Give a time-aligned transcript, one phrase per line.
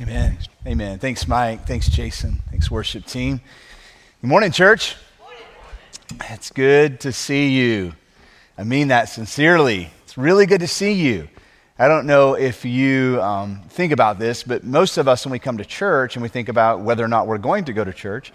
[0.00, 0.38] Amen.
[0.66, 0.98] Amen.
[0.98, 1.68] Thanks, Mike.
[1.68, 2.42] Thanks, Jason.
[2.50, 3.40] Thanks, worship team.
[4.20, 4.96] Good morning, church.
[6.30, 7.92] It's good to see you.
[8.58, 9.90] I mean that sincerely.
[10.02, 11.28] It's really good to see you.
[11.78, 15.38] I don't know if you um, think about this, but most of us, when we
[15.38, 17.92] come to church and we think about whether or not we're going to go to
[17.92, 18.32] church,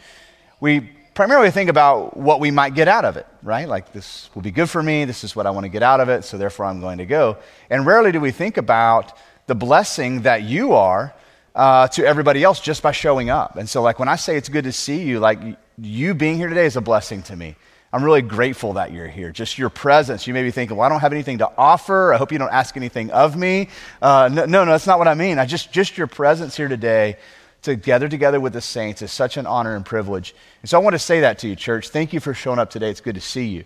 [0.62, 0.80] we
[1.14, 3.68] primarily think about what we might get out of it, right?
[3.68, 5.04] Like, this will be good for me.
[5.04, 7.06] This is what I want to get out of it, so therefore I'm going to
[7.06, 7.38] go.
[7.70, 9.12] And rarely do we think about
[9.48, 11.14] the blessing that you are
[11.56, 13.56] uh, to everybody else just by showing up.
[13.58, 15.40] And so, like, when I say it's good to see you, like,
[15.78, 17.56] you being here today is a blessing to me.
[17.92, 19.32] I'm really grateful that you're here.
[19.32, 20.28] Just your presence.
[20.28, 22.14] You may be thinking, well, I don't have anything to offer.
[22.14, 23.70] I hope you don't ask anything of me.
[24.02, 25.40] Uh, no, no, no, that's not what I mean.
[25.40, 27.18] I just, just your presence here today
[27.64, 30.36] to gather together with the saints is such an honor and privilege.
[30.62, 31.90] And so I want to say that to you, church.
[31.90, 32.90] Thank you for showing up today.
[32.90, 33.64] It's good to see you.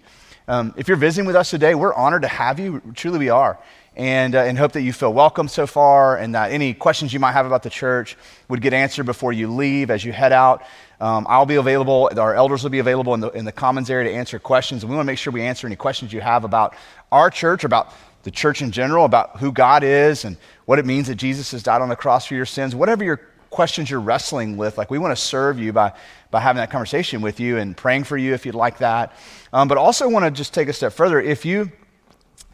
[0.48, 2.82] Um, if you're visiting with us today, we're honored to have you.
[2.96, 3.58] Truly, we are
[3.96, 7.20] and, uh, and hope that you feel welcome so far and that any questions you
[7.20, 8.18] might have about the church
[8.50, 10.64] would get answered before you leave as you head out.
[11.00, 14.10] Um, I'll be available, our elders will be available in the, in the commons area
[14.10, 14.84] to answer questions.
[14.84, 16.76] And we want to make sure we answer any questions you have about
[17.12, 21.08] our church, about the church in general, about who God is and what it means
[21.08, 22.76] that Jesus has died on the cross for your sins.
[22.76, 23.18] Whatever your
[23.54, 25.94] questions you're wrestling with, like we want to serve you by,
[26.32, 29.16] by having that conversation with you and praying for you if you'd like that.
[29.54, 31.22] Um, but also want to just take a step further.
[31.22, 31.72] If you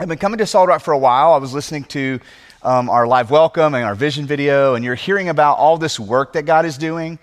[0.01, 1.33] I've been coming to Solid Rock for a while.
[1.33, 2.21] I was listening to
[2.63, 6.33] um, our live welcome and our vision video, and you're hearing about all this work
[6.33, 7.19] that God is doing,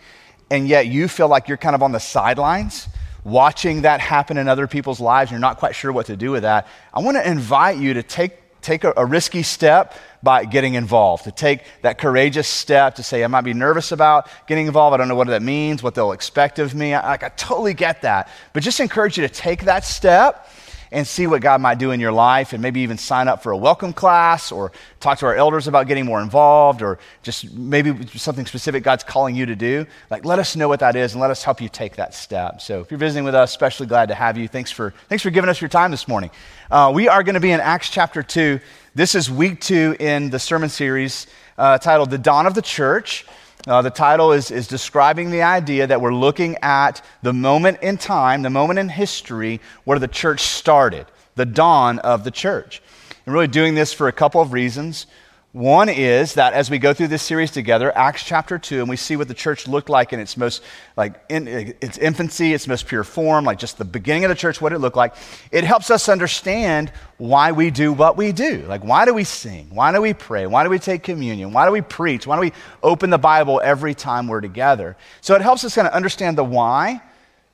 [0.51, 2.87] and yet you feel like you're kind of on the sidelines
[3.25, 5.31] watching that happen in other people's lives.
[5.31, 6.69] And you're not quite sure what to do with that.
[6.93, 8.35] I want to invite you to take,
[8.67, 13.23] take a, a risky step by getting involved, to take that courageous step to say,
[13.23, 14.95] I might be nervous about getting involved.
[14.95, 16.93] I don't know what that means, what they'll expect of me.
[16.93, 18.29] I, I totally get that.
[18.53, 20.49] But just encourage you to take that step
[20.97, 23.53] and see what God might do in your life and maybe even sign up for
[23.53, 28.07] a welcome class or talk to our elders about getting more involved or just maybe
[28.17, 29.85] something specific God's calling you to do.
[30.09, 32.63] Like, let us know what that is and let us help you take that step.
[32.63, 34.49] So, if you're visiting with us, especially glad to have you.
[34.49, 36.31] Thanks for, thanks for giving us your time this morning.
[36.71, 38.59] Uh, we are going to be in Acts chapter 2.
[38.95, 41.27] This is week two in the sermon series
[41.59, 43.27] uh, titled The Dawn of the Church.
[43.67, 47.99] Uh, the title is, is describing the idea that we're looking at the moment in
[47.99, 51.05] time, the moment in history where the church started,
[51.35, 52.81] the dawn of the church.
[53.25, 55.07] And really doing this for a couple of reasons.
[55.53, 58.97] One is that as we go through this series together, Acts chapter 2, and we
[58.97, 60.63] see what the church looked like in its most,
[60.99, 64.61] like, in its infancy, its most pure form, like just the beginning of the church,
[64.61, 65.15] what it looked like,
[65.51, 68.67] it helps us understand why we do what we do.
[68.69, 69.69] Like, why do we sing?
[69.71, 70.47] Why do we pray?
[70.47, 71.55] Why do we take communion?
[71.55, 72.27] Why do we preach?
[72.27, 72.53] Why do we
[72.83, 74.95] open the Bible every time we're together?
[75.23, 77.01] So it helps us kind of understand the why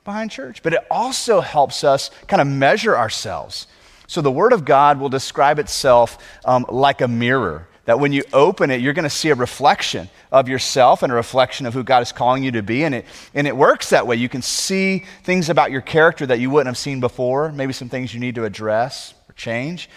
[0.04, 3.68] behind church, but it also helps us kind of measure ourselves.
[4.08, 8.22] So the Word of God will describe itself um, like a mirror that when you
[8.32, 11.82] open it, you're going to see a reflection of yourself and a reflection of who
[11.82, 12.84] God is calling you to be.
[12.84, 14.16] And it, and it works that way.
[14.16, 17.88] You can see things about your character that you wouldn't have seen before, maybe some
[17.88, 19.90] things you need to address or change.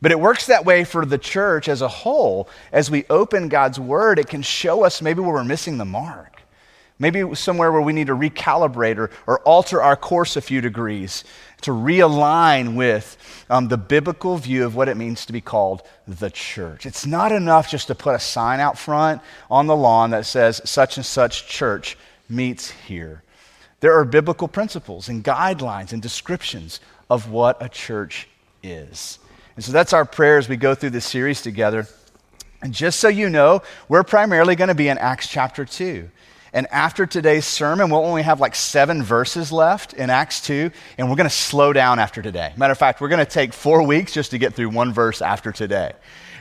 [0.00, 2.48] But it works that way for the church as a whole.
[2.72, 6.42] As we open God's word, it can show us maybe where we're missing the mark.
[6.98, 11.24] Maybe somewhere where we need to recalibrate or, or alter our course a few degrees
[11.62, 13.16] to realign with
[13.48, 16.86] um, the biblical view of what it means to be called the church.
[16.86, 20.60] It's not enough just to put a sign out front on the lawn that says
[20.64, 21.96] such and such church
[22.28, 23.22] meets here.
[23.80, 26.80] There are biblical principles and guidelines and descriptions
[27.10, 28.28] of what a church
[28.62, 29.18] is.
[29.56, 31.86] And so that's our prayer as we go through this series together.
[32.62, 36.08] And just so you know, we're primarily going to be in Acts chapter 2.
[36.54, 41.08] And after today's sermon, we'll only have like seven verses left in Acts 2, and
[41.08, 42.52] we're going to slow down after today.
[42.58, 45.22] Matter of fact, we're going to take four weeks just to get through one verse
[45.22, 45.92] after today.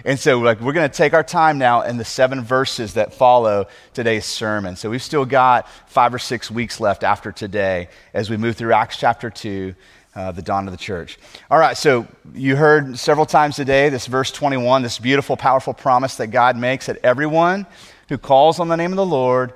[0.03, 3.13] And so, like, we're going to take our time now in the seven verses that
[3.13, 4.75] follow today's sermon.
[4.75, 8.73] So, we've still got five or six weeks left after today as we move through
[8.73, 9.75] Acts chapter 2,
[10.15, 11.19] uh, the dawn of the church.
[11.49, 16.15] All right, so you heard several times today this verse 21, this beautiful, powerful promise
[16.15, 17.65] that God makes that everyone
[18.09, 19.53] who calls on the name of the Lord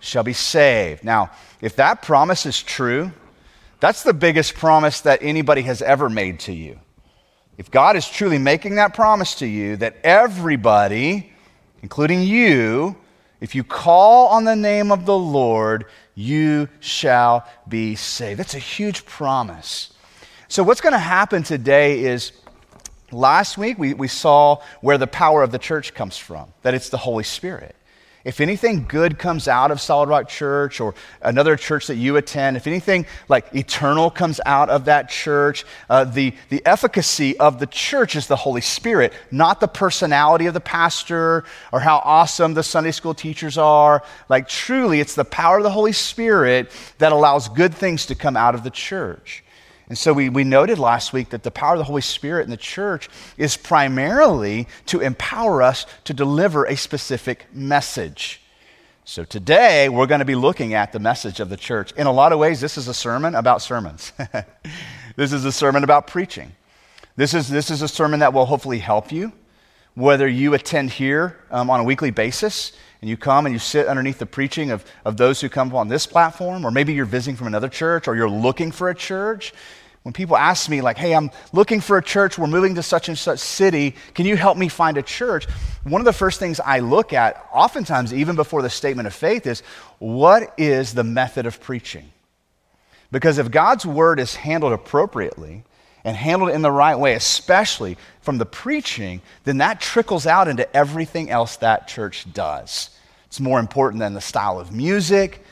[0.00, 1.04] shall be saved.
[1.04, 3.12] Now, if that promise is true,
[3.80, 6.78] that's the biggest promise that anybody has ever made to you.
[7.58, 11.32] If God is truly making that promise to you, that everybody,
[11.82, 12.96] including you,
[13.40, 18.38] if you call on the name of the Lord, you shall be saved.
[18.38, 19.92] That's a huge promise.
[20.48, 22.32] So, what's going to happen today is
[23.12, 26.88] last week we, we saw where the power of the church comes from, that it's
[26.88, 27.75] the Holy Spirit.
[28.26, 32.56] If anything good comes out of Solid Rock Church or another church that you attend,
[32.56, 37.68] if anything like eternal comes out of that church, uh, the, the efficacy of the
[37.68, 42.64] church is the Holy Spirit, not the personality of the pastor or how awesome the
[42.64, 44.02] Sunday school teachers are.
[44.28, 48.36] Like, truly, it's the power of the Holy Spirit that allows good things to come
[48.36, 49.44] out of the church.
[49.88, 52.50] And so we, we noted last week that the power of the Holy Spirit in
[52.50, 58.40] the church is primarily to empower us to deliver a specific message.
[59.04, 61.92] So today we're going to be looking at the message of the church.
[61.92, 64.12] In a lot of ways, this is a sermon about sermons.
[65.16, 66.52] this is a sermon about preaching.
[67.14, 69.32] This is, this is a sermon that will hopefully help you,
[69.94, 73.86] whether you attend here um, on a weekly basis and you come and you sit
[73.86, 77.36] underneath the preaching of, of those who come on this platform, or maybe you're visiting
[77.36, 79.52] from another church, or you're looking for a church.
[80.02, 83.08] When people ask me, like, hey, I'm looking for a church, we're moving to such
[83.08, 85.46] and such city, can you help me find a church?
[85.82, 89.46] One of the first things I look at, oftentimes even before the statement of faith,
[89.48, 89.62] is
[89.98, 92.12] what is the method of preaching?
[93.10, 95.64] Because if God's word is handled appropriately,
[96.06, 100.46] and handled it in the right way, especially from the preaching, then that trickles out
[100.46, 102.90] into everything else that church does.
[103.26, 105.44] It's more important than the style of music,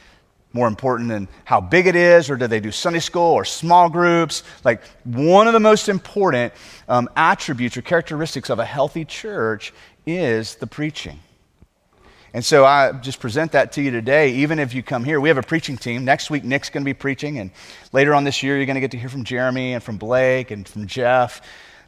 [0.52, 3.90] more important than how big it is, or do they do Sunday school or small
[3.90, 4.44] groups?
[4.62, 6.52] Like, one of the most important
[6.88, 9.74] um, attributes or characteristics of a healthy church
[10.06, 11.18] is the preaching.
[12.34, 15.20] And so I just present that to you today, even if you come here.
[15.20, 16.04] We have a preaching team.
[16.04, 17.38] Next week, Nick's going to be preaching.
[17.38, 17.52] And
[17.92, 20.50] later on this year, you're going to get to hear from Jeremy and from Blake
[20.50, 21.40] and from Jeff.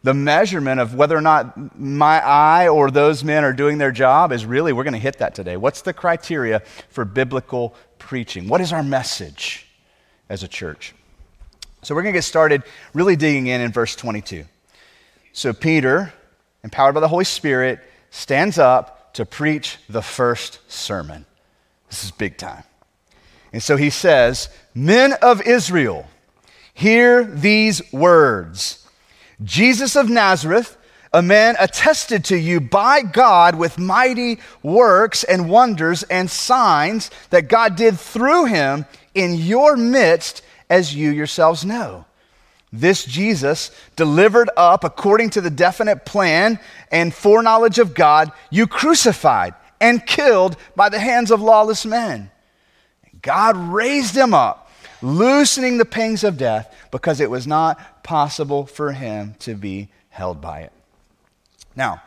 [0.05, 4.31] The measurement of whether or not my eye or those men are doing their job
[4.31, 5.57] is really, we're going to hit that today.
[5.57, 6.61] What's the criteria
[6.91, 8.47] for biblical preaching?
[8.47, 9.67] What is our message
[10.29, 10.95] as a church?
[11.83, 12.63] So we're going to get started
[12.95, 14.45] really digging in in verse 22.
[15.33, 16.13] So Peter,
[16.63, 21.27] empowered by the Holy Spirit, stands up to preach the first sermon.
[21.89, 22.65] This is big time.
[23.53, 26.07] And so he says, Men of Israel,
[26.75, 28.87] hear these words
[29.43, 30.77] Jesus of Nazareth,
[31.13, 37.49] a man attested to you by God with mighty works and wonders and signs that
[37.49, 42.06] God did through him in your midst, as you yourselves know.
[42.81, 49.55] This Jesus, delivered up according to the definite plan and foreknowledge of God, you crucified
[49.81, 52.31] and killed by the hands of lawless men.
[53.23, 54.71] God raised him up,
[55.01, 60.41] loosening the pangs of death because it was not possible for him to be held
[60.41, 60.73] by it.
[61.75, 62.03] Now,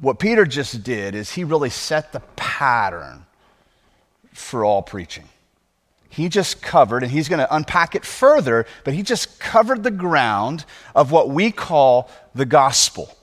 [0.00, 3.24] what Peter just did is he really set the pattern
[4.32, 5.24] for all preaching
[6.08, 9.90] he just covered, and he's going to unpack it further, but he just covered the
[9.90, 10.64] ground
[10.94, 13.14] of what we call the gospel.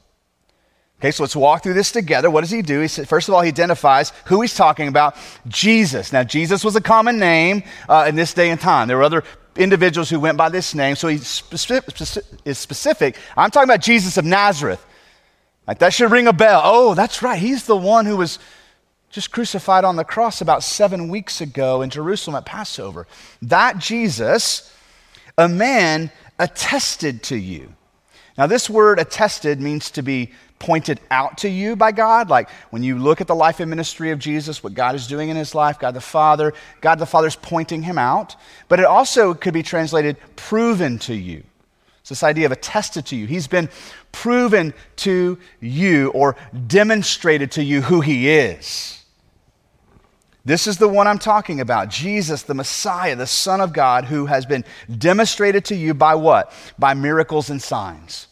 [0.99, 2.29] Okay, so let's walk through this together.
[2.29, 2.79] What does he do?
[2.79, 5.15] He said, first of all, he identifies who he's talking about
[5.47, 6.13] Jesus.
[6.13, 8.87] Now, Jesus was a common name uh, in this day and time.
[8.87, 9.23] There were other
[9.57, 11.27] individuals who went by this name, so he is
[12.57, 13.17] specific.
[13.35, 14.85] I'm talking about Jesus of Nazareth.
[15.67, 16.61] Like that should ring a bell.
[16.63, 17.39] Oh, that's right.
[17.39, 18.39] He's the one who was
[19.15, 23.07] just crucified on the cross about seven weeks ago in Jerusalem at Passover.
[23.41, 24.75] That Jesus,
[25.37, 27.73] a man attested to you.
[28.37, 32.29] Now, this word attested means to be pointed out to you by God.
[32.29, 35.29] Like when you look at the life and ministry of Jesus, what God is doing
[35.29, 38.35] in his life, God the Father, God the Father is pointing him out.
[38.67, 41.41] But it also could be translated proven to you.
[42.01, 43.27] It's this idea of attested to you.
[43.27, 43.69] He's been
[44.11, 46.35] proven to you or
[46.67, 49.04] demonstrated to you who he is.
[50.45, 54.27] This is the one I'm talking about Jesus, the Messiah, the Son of God, who
[54.27, 54.63] has been
[54.95, 56.53] demonstrated to you by what?
[56.77, 58.27] By miracles and signs.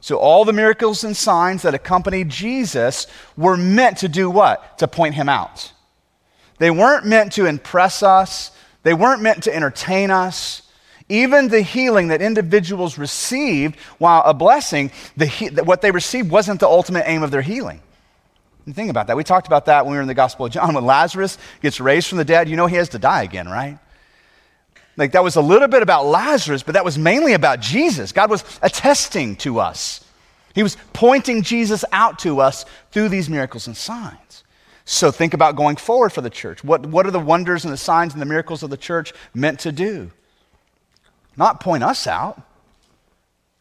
[0.00, 3.06] So, all the miracles and signs that accompanied Jesus
[3.38, 4.76] were meant to do what?
[4.78, 5.72] To point him out.
[6.58, 8.50] They weren't meant to impress us,
[8.82, 10.60] they weren't meant to entertain us.
[11.08, 16.68] Even the healing that individuals received, while a blessing, the, what they received wasn't the
[16.68, 17.80] ultimate aim of their healing.
[18.66, 19.16] And think about that.
[19.16, 20.74] We talked about that when we were in the Gospel of John.
[20.74, 23.78] When Lazarus gets raised from the dead, you know he has to die again, right?
[24.96, 28.12] Like that was a little bit about Lazarus, but that was mainly about Jesus.
[28.12, 30.04] God was attesting to us.
[30.54, 34.44] He was pointing Jesus out to us through these miracles and signs.
[34.84, 36.62] So think about going forward for the church.
[36.62, 39.60] What, what are the wonders and the signs and the miracles of the church meant
[39.60, 40.10] to do?
[41.36, 42.40] Not point us out,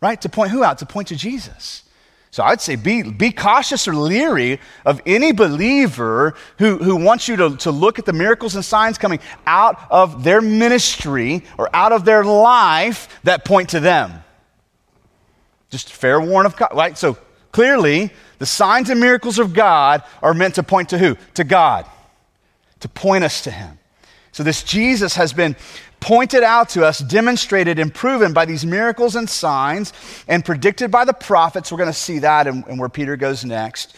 [0.02, 0.22] right?
[0.22, 0.78] To point who out?
[0.80, 1.84] To point to Jesus.
[2.34, 7.36] So I'd say be, be cautious or leery of any believer who, who wants you
[7.36, 11.92] to, to look at the miracles and signs coming out of their ministry or out
[11.92, 14.24] of their life that point to them.
[15.70, 16.98] Just fair warn of, God, right?
[16.98, 17.18] So
[17.54, 18.10] Clearly,
[18.40, 21.16] the signs and miracles of God are meant to point to who?
[21.36, 21.86] To God,
[22.80, 23.78] to point us to Him.
[24.32, 25.56] So, this Jesus has been
[26.04, 29.94] pointed out to us, demonstrated, and proven by these miracles and signs,
[30.28, 31.72] and predicted by the prophets.
[31.72, 33.96] We're going to see that and, and where Peter goes next.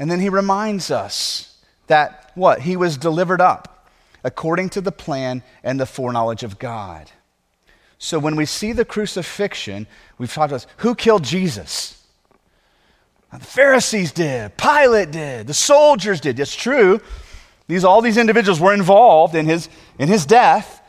[0.00, 2.62] And then he reminds us that what?
[2.62, 3.88] He was delivered up
[4.24, 7.08] according to the plan and the foreknowledge of God.
[7.98, 9.86] So when we see the crucifixion,
[10.18, 12.04] we've talked about who killed Jesus?
[13.32, 16.40] The Pharisees did, Pilate did, the soldiers did.
[16.40, 17.00] It's true.
[17.68, 19.68] These, all these individuals were involved in his,
[20.00, 20.81] in his death.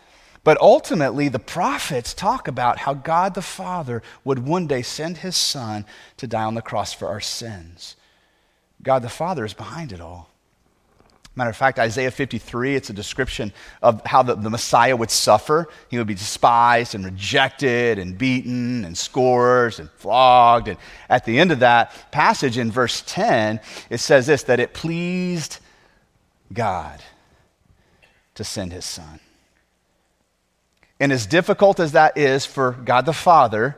[0.43, 5.37] But ultimately, the prophets talk about how God the Father would one day send his
[5.37, 5.85] Son
[6.17, 7.95] to die on the cross for our sins.
[8.81, 10.29] God the Father is behind it all.
[11.35, 15.67] Matter of fact, Isaiah 53, it's a description of how the, the Messiah would suffer.
[15.89, 20.67] He would be despised and rejected and beaten and scourged and flogged.
[20.67, 20.77] And
[21.09, 25.59] at the end of that passage in verse 10, it says this that it pleased
[26.51, 27.01] God
[28.35, 29.19] to send his Son.
[31.03, 33.75] And as difficult as that is for God the Father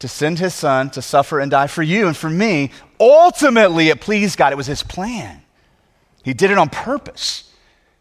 [0.00, 4.00] to send his son to suffer and die for you and for me, ultimately it
[4.00, 4.52] pleased God.
[4.52, 5.40] It was his plan.
[6.24, 7.48] He did it on purpose.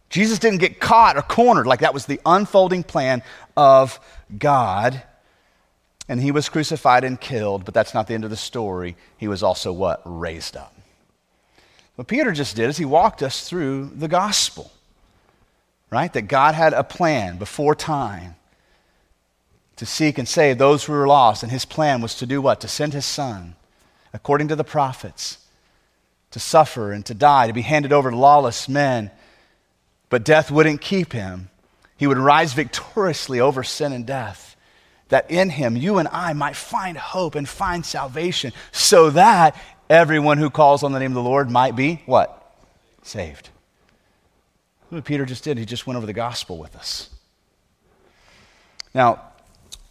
[0.09, 3.21] Jesus didn't get caught or cornered like that was the unfolding plan
[3.55, 3.99] of
[4.35, 5.03] God.
[6.09, 8.97] And he was crucified and killed, but that's not the end of the story.
[9.17, 10.01] He was also what?
[10.03, 10.75] Raised up.
[11.93, 14.71] What Peter just did is he walked us through the gospel
[15.89, 16.11] right?
[16.13, 18.35] That God had a plan before time
[19.75, 21.43] to seek and save those who were lost.
[21.43, 22.61] And his plan was to do what?
[22.61, 23.55] To send his son,
[24.13, 25.37] according to the prophets,
[26.31, 29.11] to suffer and to die, to be handed over to lawless men.
[30.09, 31.49] But death wouldn't keep him.
[31.97, 34.55] He would rise victoriously over sin and death.
[35.09, 39.55] That in him, you and I might find hope and find salvation, so that
[39.89, 42.41] everyone who calls on the name of the Lord might be what?
[43.03, 43.49] Saved
[44.89, 45.57] what Peter just did.
[45.57, 47.09] He just went over the gospel with us.
[48.93, 49.21] Now,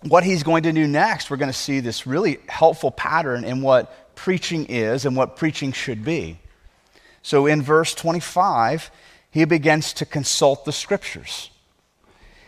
[0.02, 3.62] what he's going to do next, we're going to see this really helpful pattern in
[3.62, 6.38] what preaching is and what preaching should be.
[7.22, 8.90] So in verse 25,
[9.30, 11.50] he begins to consult the scriptures.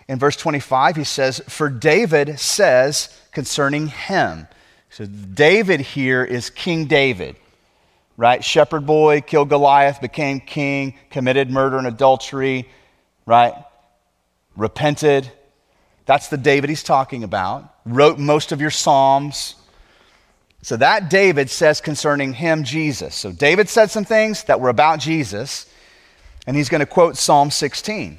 [0.08, 4.46] In verse 25, he says, For David says concerning him.
[4.90, 7.36] So David here is King David
[8.16, 8.42] right?
[8.42, 12.68] Shepherd boy, killed Goliath, became king, committed murder and adultery,
[13.26, 13.54] right?
[14.56, 15.30] Repented.
[16.06, 17.74] That's the David he's talking about.
[17.84, 19.56] Wrote most of your Psalms.
[20.62, 23.14] So that David says concerning him, Jesus.
[23.14, 25.70] So David said some things that were about Jesus,
[26.46, 28.18] and he's going to quote Psalm 16.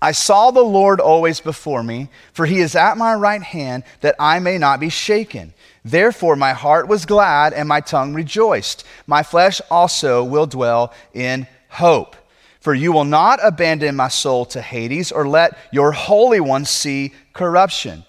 [0.00, 4.16] I saw the Lord always before me, for he is at my right hand, that
[4.18, 5.54] I may not be shaken.
[5.86, 8.84] Therefore, my heart was glad and my tongue rejoiced.
[9.06, 12.16] My flesh also will dwell in hope.
[12.58, 17.14] For you will not abandon my soul to Hades or let your Holy One see
[17.32, 18.02] corruption.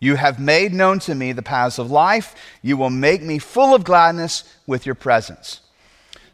[0.00, 2.34] You have made known to me the paths of life.
[2.62, 5.60] You will make me full of gladness with your presence.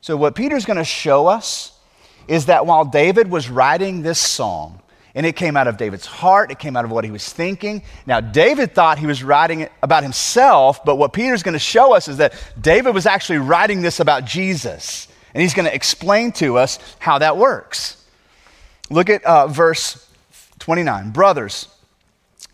[0.00, 1.78] So, what Peter's going to show us
[2.26, 4.80] is that while David was writing this song,
[5.16, 7.82] and it came out of David's heart, it came out of what he was thinking.
[8.04, 12.06] Now, David thought he was writing about himself, but what Peter's going to show us
[12.06, 15.08] is that David was actually writing this about Jesus.
[15.32, 18.04] And he's going to explain to us how that works.
[18.90, 20.06] Look at uh, verse
[20.58, 21.12] 29.
[21.12, 21.68] Brothers,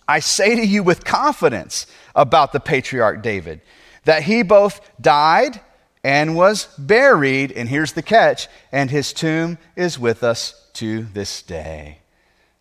[0.06, 3.60] I say to you with confidence about the patriarch David
[4.04, 5.60] that he both died
[6.04, 11.42] and was buried, and here's the catch, and his tomb is with us to this
[11.42, 12.01] day.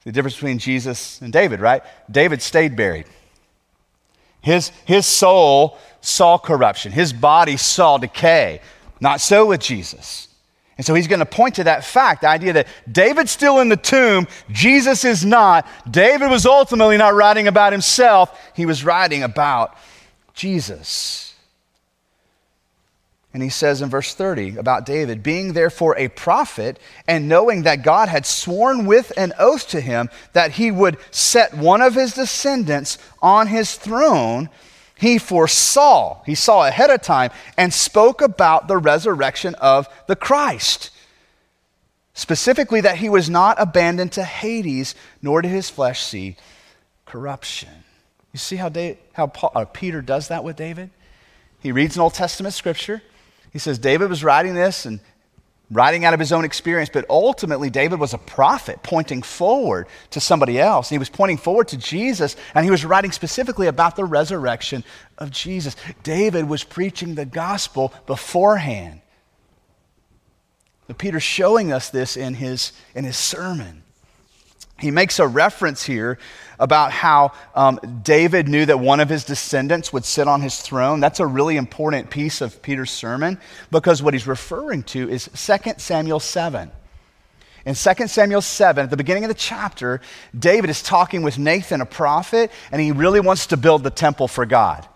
[0.03, 1.83] The difference between Jesus and David, right?
[2.09, 3.05] David stayed buried.
[4.41, 8.61] His, his soul saw corruption, his body saw decay.
[8.99, 10.27] Not so with Jesus.
[10.77, 13.69] And so he's going to point to that fact, the idea that David's still in
[13.69, 15.67] the tomb, Jesus is not.
[15.89, 19.75] David was ultimately not writing about himself, he was writing about
[20.33, 21.30] Jesus.
[23.33, 27.83] And he says in verse 30 about David, being therefore a prophet, and knowing that
[27.83, 32.13] God had sworn with an oath to him that he would set one of his
[32.13, 34.49] descendants on his throne,
[34.97, 40.89] he foresaw, he saw ahead of time, and spoke about the resurrection of the Christ.
[42.13, 46.35] Specifically, that he was not abandoned to Hades, nor did his flesh see
[47.05, 47.69] corruption.
[48.33, 50.89] You see how, David, how Paul, uh, Peter does that with David?
[51.61, 53.01] He reads an Old Testament scripture
[53.51, 54.99] he says David was writing this, and
[55.71, 60.19] writing out of his own experience, but ultimately, David was a prophet pointing forward to
[60.19, 60.89] somebody else.
[60.89, 64.83] He was pointing forward to Jesus, and he was writing specifically about the resurrection
[65.17, 65.75] of Jesus.
[66.03, 69.01] David was preaching the gospel beforehand.
[70.87, 73.83] But Peter's showing us this in his, in his sermon.
[74.77, 76.17] He makes a reference here
[76.61, 81.01] about how um, David knew that one of his descendants would sit on his throne.
[81.01, 83.39] That's a really important piece of Peter's sermon
[83.71, 86.71] because what he's referring to is 2 Samuel 7.
[87.65, 90.01] In 2 Samuel 7, at the beginning of the chapter,
[90.37, 94.27] David is talking with Nathan, a prophet, and he really wants to build the temple
[94.27, 94.87] for God.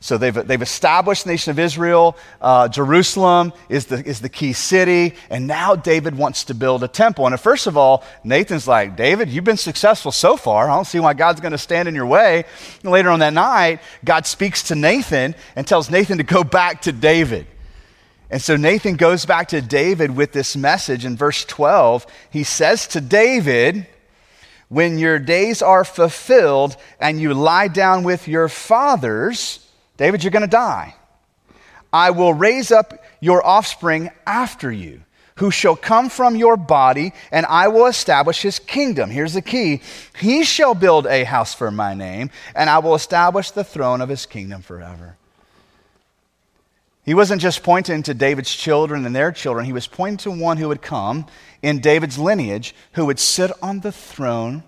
[0.00, 2.16] So they've, they've established the nation of Israel.
[2.40, 5.14] Uh, Jerusalem is the, is the key city.
[5.28, 7.26] And now David wants to build a temple.
[7.26, 10.70] And first of all, Nathan's like, David, you've been successful so far.
[10.70, 12.44] I don't see why God's going to stand in your way.
[12.84, 16.82] And later on that night, God speaks to Nathan and tells Nathan to go back
[16.82, 17.48] to David.
[18.30, 21.04] And so Nathan goes back to David with this message.
[21.04, 23.88] In verse 12, he says to David,
[24.68, 29.64] When your days are fulfilled and you lie down with your fathers,
[29.98, 30.94] David, you're going to die.
[31.92, 35.02] I will raise up your offspring after you,
[35.36, 39.10] who shall come from your body, and I will establish his kingdom.
[39.10, 39.82] Here's the key
[40.18, 44.08] He shall build a house for my name, and I will establish the throne of
[44.08, 45.16] his kingdom forever.
[47.04, 50.58] He wasn't just pointing to David's children and their children, he was pointing to one
[50.58, 51.26] who would come
[51.62, 54.62] in David's lineage who would sit on the throne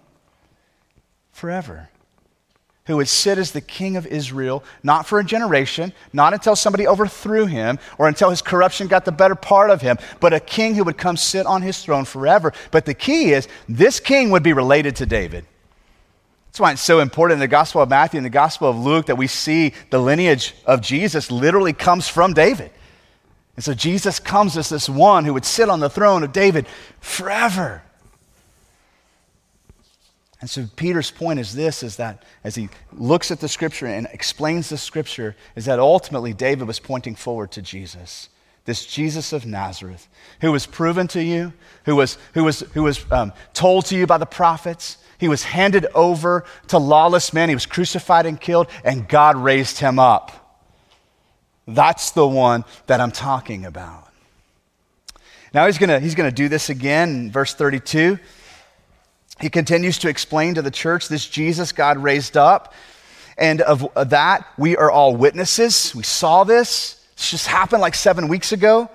[1.30, 1.90] forever
[2.90, 6.86] who would sit as the king of Israel, not for a generation, not until somebody
[6.86, 10.74] overthrew him or until his corruption got the better part of him, but a king
[10.74, 12.52] who would come sit on his throne forever.
[12.70, 15.46] But the key is this king would be related to David.
[16.48, 19.06] That's why it's so important in the Gospel of Matthew and the Gospel of Luke
[19.06, 22.72] that we see the lineage of Jesus literally comes from David.
[23.54, 26.66] And so Jesus comes as this one who would sit on the throne of David
[27.00, 27.82] forever.
[30.40, 34.06] And so Peter's point is this is that as he looks at the scripture and
[34.12, 38.30] explains the scripture, is that ultimately David was pointing forward to Jesus.
[38.64, 40.08] This Jesus of Nazareth,
[40.40, 41.52] who was proven to you,
[41.84, 44.98] who was, who was, who was um, told to you by the prophets.
[45.18, 47.48] He was handed over to lawless men.
[47.48, 50.40] He was crucified and killed, and God raised him up.
[51.66, 54.08] That's the one that I'm talking about.
[55.52, 58.18] Now he's going to he's going to do this again in verse 32
[59.40, 62.74] he continues to explain to the church this Jesus God raised up.
[63.38, 65.94] And of that, we are all witnesses.
[65.94, 67.02] We saw this.
[67.16, 68.90] This just happened like seven weeks ago.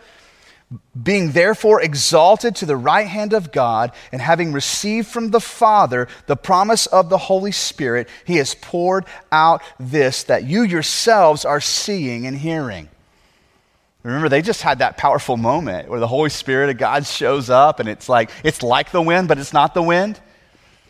[1.01, 6.07] Being therefore exalted to the right hand of God, and having received from the Father
[6.25, 11.61] the promise of the Holy Spirit, he has poured out this that you yourselves are
[11.61, 12.89] seeing and hearing.
[14.01, 17.79] Remember, they just had that powerful moment where the Holy Spirit of God shows up,
[17.79, 20.19] and it's like, it's like the wind, but it's not the wind.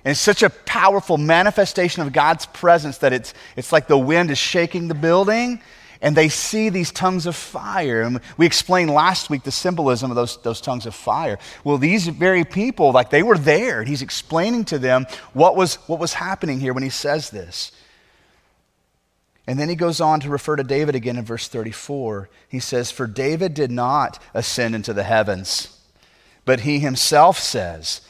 [0.05, 4.37] And such a powerful manifestation of God's presence that it's, it's like the wind is
[4.37, 5.61] shaking the building
[6.01, 8.03] and they see these tongues of fire.
[8.03, 11.39] And we explained last week the symbolism of those, those tongues of fire.
[11.63, 15.75] Well, these very people, like they were there, and he's explaining to them what was,
[15.87, 17.71] what was happening here when he says this.
[19.47, 22.29] And then he goes on to refer to David again in verse 34.
[22.47, 25.75] He says, For David did not ascend into the heavens,
[26.45, 28.01] but he himself says,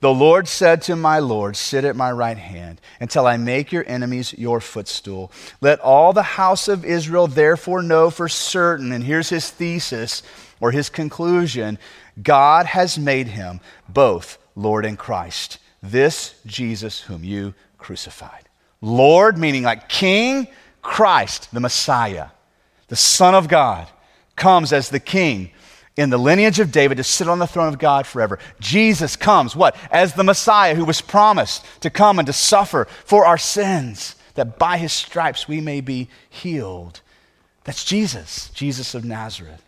[0.00, 3.84] the Lord said to my Lord, Sit at my right hand until I make your
[3.88, 5.32] enemies your footstool.
[5.60, 10.22] Let all the house of Israel therefore know for certain, and here's his thesis
[10.60, 11.78] or his conclusion
[12.22, 18.48] God has made him both Lord and Christ, this Jesus whom you crucified.
[18.80, 20.48] Lord, meaning like King,
[20.82, 22.28] Christ, the Messiah,
[22.88, 23.88] the Son of God,
[24.36, 25.50] comes as the King
[25.96, 28.38] in the lineage of David to sit on the throne of God forever.
[28.60, 29.74] Jesus comes, what?
[29.90, 34.58] As the Messiah who was promised to come and to suffer for our sins, that
[34.58, 37.00] by his stripes we may be healed.
[37.64, 39.62] That's Jesus, Jesus of Nazareth.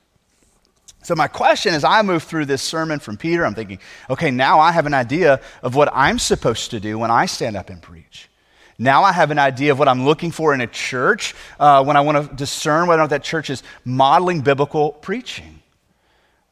[1.02, 3.78] So, my question as I move through this sermon from Peter, I'm thinking,
[4.10, 7.56] okay, now I have an idea of what I'm supposed to do when I stand
[7.56, 8.28] up and preach.
[8.78, 11.96] Now I have an idea of what I'm looking for in a church uh, when
[11.96, 15.58] I want to discern whether or not that church is modeling biblical preaching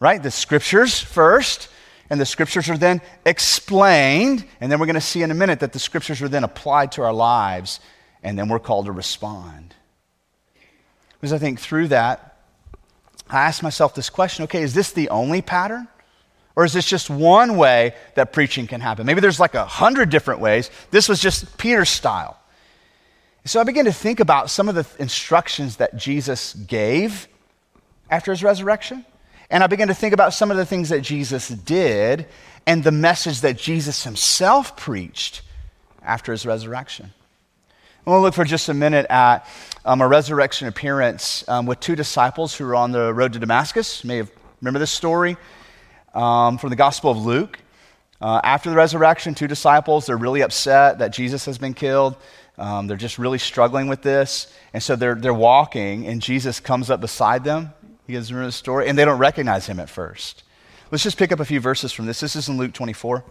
[0.00, 0.22] right?
[0.22, 1.68] The scriptures first,
[2.10, 5.60] and the scriptures are then explained, and then we're going to see in a minute
[5.60, 7.80] that the scriptures are then applied to our lives,
[8.22, 9.74] and then we're called to respond.
[11.14, 12.38] Because I think through that,
[13.28, 15.88] I ask myself this question okay, is this the only pattern?
[16.54, 19.04] Or is this just one way that preaching can happen?
[19.04, 20.70] Maybe there's like a hundred different ways.
[20.90, 22.38] This was just Peter's style.
[23.44, 27.28] So I began to think about some of the instructions that Jesus gave
[28.10, 29.04] after his resurrection.
[29.50, 32.26] And I began to think about some of the things that Jesus did
[32.66, 35.42] and the message that Jesus himself preached
[36.02, 37.12] after his resurrection.
[38.06, 39.48] I want to look for just a minute at
[39.84, 44.04] um, a resurrection appearance um, with two disciples who were on the road to Damascus.
[44.04, 44.30] You may have
[44.60, 45.36] remember this story
[46.14, 47.58] um, from the Gospel of Luke.
[48.20, 52.16] Uh, after the resurrection, two disciples, they're really upset that Jesus has been killed.
[52.58, 54.52] Um, they're just really struggling with this.
[54.72, 57.72] And so they're, they're walking, and Jesus comes up beside them.
[58.06, 58.88] You guys remember the story?
[58.88, 60.44] And they don't recognize him at first.
[60.90, 62.20] Let's just pick up a few verses from this.
[62.20, 63.24] This is in Luke 24.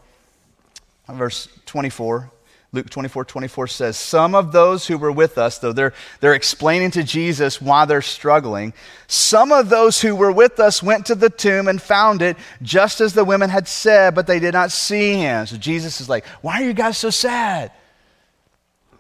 [1.10, 2.32] Verse 24.
[2.76, 6.92] Luke 24, 24 says, Some of those who were with us, though they're, they're explaining
[6.92, 8.74] to Jesus why they're struggling,
[9.08, 13.00] some of those who were with us went to the tomb and found it just
[13.00, 15.46] as the women had said, but they did not see him.
[15.46, 17.72] So Jesus is like, Why are you guys so sad?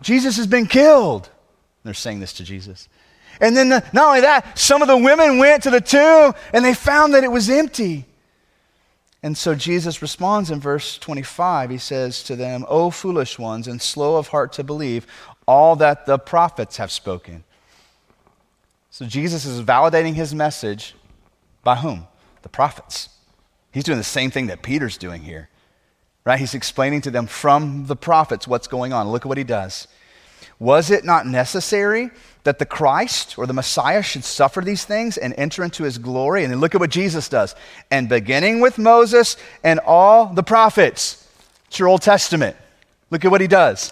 [0.02, 1.30] Jesus has been killed.
[1.84, 2.88] They're saying this to Jesus.
[3.42, 6.64] And then, the, not only that, some of the women went to the tomb and
[6.64, 8.06] they found that it was empty.
[9.24, 11.72] And so Jesus responds in verse 25.
[11.72, 15.08] He says to them, O foolish ones, and slow of heart to believe
[15.48, 17.44] all that the prophets have spoken.
[18.92, 20.96] So Jesus is validating his message
[21.64, 22.08] by whom?
[22.44, 23.10] The prophets.
[23.72, 25.50] He's doing the same thing that Peter's doing here,
[26.24, 26.40] right?
[26.40, 29.10] He's explaining to them from the prophets what's going on.
[29.10, 29.88] Look at what he does.
[30.60, 32.12] Was it not necessary
[32.46, 36.44] that the Christ or the Messiah should suffer these things and enter into his glory.
[36.44, 37.56] And then look at what Jesus does.
[37.92, 41.28] And beginning with Moses and all the prophets,
[41.66, 42.56] it's your Old Testament.
[43.10, 43.92] Look at what he does.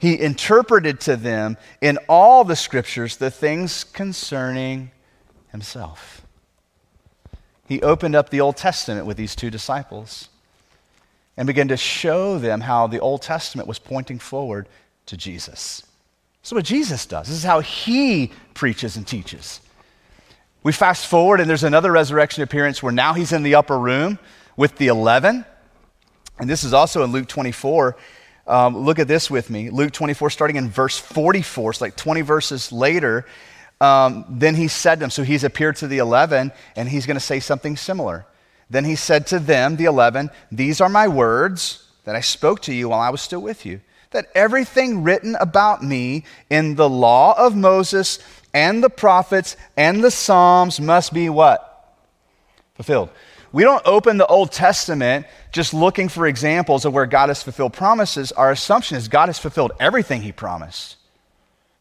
[0.00, 4.92] He interpreted to them in all the scriptures the things concerning
[5.50, 6.22] himself.
[7.66, 10.28] He opened up the Old Testament with these two disciples
[11.36, 14.68] and began to show them how the Old Testament was pointing forward
[15.08, 15.82] to Jesus.
[16.42, 17.28] This is what Jesus does.
[17.28, 19.60] This is how he preaches and teaches.
[20.62, 24.18] We fast forward, and there's another resurrection appearance where now he's in the upper room
[24.56, 25.44] with the 11.
[26.38, 27.96] And this is also in Luke 24.
[28.46, 29.70] Um, look at this with me.
[29.70, 33.26] Luke 24, starting in verse 44, it's like 20 verses later.
[33.80, 37.16] Um, then he said to them, so he's appeared to the 11, and he's going
[37.16, 38.26] to say something similar.
[38.70, 42.74] Then he said to them, the 11, These are my words that I spoke to
[42.74, 47.34] you while I was still with you that everything written about me in the law
[47.36, 48.18] of Moses
[48.54, 51.96] and the prophets and the Psalms must be what?
[52.74, 53.10] Fulfilled.
[53.52, 57.72] We don't open the Old Testament just looking for examples of where God has fulfilled
[57.72, 58.32] promises.
[58.32, 60.96] Our assumption is God has fulfilled everything he promised.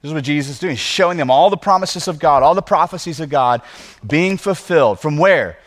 [0.02, 2.62] This is what Jesus is doing, showing them all the promises of God, all the
[2.62, 3.62] prophecies of God
[4.06, 5.00] being fulfilled.
[5.00, 5.58] From where?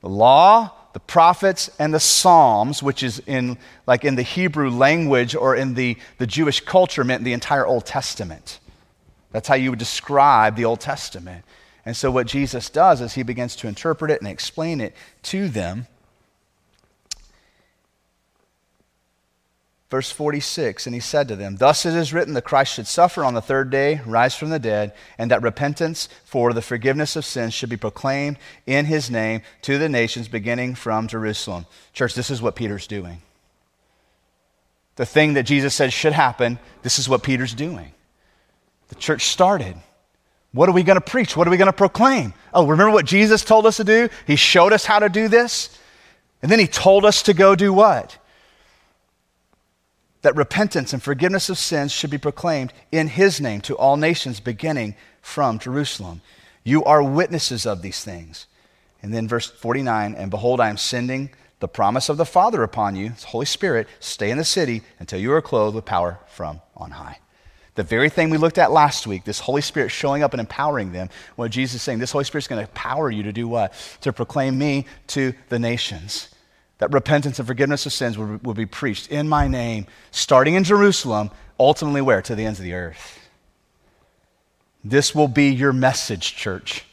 [0.00, 5.34] The law, the prophets and the psalms which is in like in the hebrew language
[5.34, 8.60] or in the, the jewish culture meant the entire old testament.
[9.32, 11.44] That's how you would describe the old testament.
[11.84, 15.48] And so what jesus does is he begins to interpret it and explain it to
[15.48, 15.88] them
[19.94, 23.24] Verse 46 And he said to them, Thus it is written, the Christ should suffer
[23.24, 27.24] on the third day, rise from the dead, and that repentance for the forgiveness of
[27.24, 31.66] sins should be proclaimed in his name to the nations, beginning from Jerusalem.
[31.92, 33.22] Church, this is what Peter's doing.
[34.96, 37.92] The thing that Jesus said should happen, this is what Peter's doing.
[38.88, 39.76] The church started.
[40.50, 41.36] What are we going to preach?
[41.36, 42.34] What are we going to proclaim?
[42.52, 44.08] Oh, remember what Jesus told us to do?
[44.26, 45.78] He showed us how to do this.
[46.42, 48.18] And then he told us to go do what?
[50.24, 54.40] That repentance and forgiveness of sins should be proclaimed in his name to all nations,
[54.40, 56.22] beginning from Jerusalem.
[56.64, 58.46] You are witnesses of these things.
[59.02, 61.28] And then verse 49 And behold, I am sending
[61.60, 65.20] the promise of the Father upon you, the Holy Spirit, stay in the city until
[65.20, 67.18] you are clothed with power from on high.
[67.74, 70.92] The very thing we looked at last week, this Holy Spirit showing up and empowering
[70.92, 73.46] them, what Jesus is saying, this Holy Spirit is going to empower you to do
[73.46, 73.74] what?
[74.00, 76.33] To proclaim me to the nations
[76.78, 80.64] that repentance and forgiveness of sins will, will be preached in my name, starting in
[80.64, 82.22] Jerusalem, ultimately where?
[82.22, 83.20] To the ends of the earth.
[84.84, 86.84] This will be your message, church.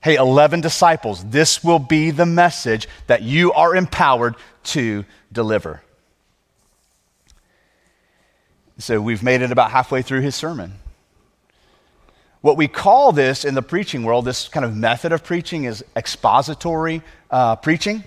[0.00, 5.82] Hey, 11 disciples, this will be the message that you are empowered to deliver.
[8.78, 10.74] So we've made it about halfway through his sermon.
[12.40, 15.84] What we call this in the preaching world, this kind of method of preaching, is
[15.96, 18.04] expository uh, preaching.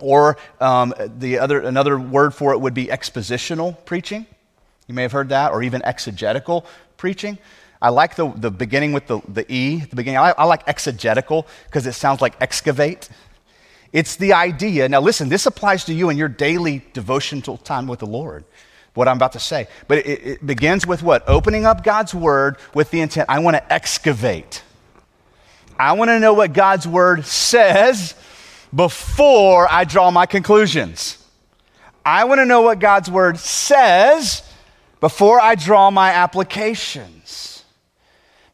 [0.00, 4.26] Or um, the other, another word for it would be expositional preaching.
[4.86, 7.38] You may have heard that, or even exegetical preaching.
[7.82, 10.18] I like the, the beginning with the, the E, the beginning.
[10.18, 13.08] I, I like exegetical because it sounds like excavate.
[13.92, 14.88] It's the idea.
[14.88, 18.44] Now, listen, this applies to you in your daily devotional time with the Lord,
[18.94, 19.66] what I'm about to say.
[19.88, 21.28] But it, it begins with what?
[21.28, 24.62] Opening up God's word with the intent I want to excavate.
[25.78, 28.14] I want to know what God's word says
[28.74, 31.16] before I draw my conclusions.
[32.04, 34.42] I want to know what God's word says
[35.00, 37.64] before I draw my applications.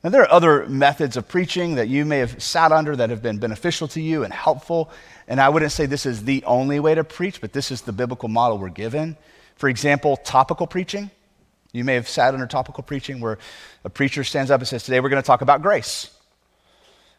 [0.02, 3.22] Now, there are other methods of preaching that you may have sat under that have
[3.22, 4.90] been beneficial to you and helpful.
[5.26, 7.92] And I wouldn't say this is the only way to preach, but this is the
[7.92, 9.16] biblical model we're given.
[9.56, 11.10] For example, topical preaching.
[11.72, 13.38] You may have sat under topical preaching where
[13.84, 16.10] a preacher stands up and says, Today we're going to talk about grace.